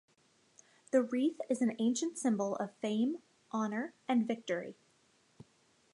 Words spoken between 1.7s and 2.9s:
ancient symbol of